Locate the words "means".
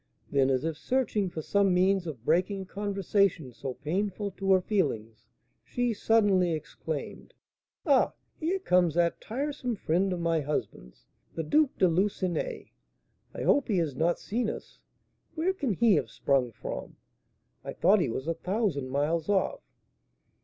1.75-2.07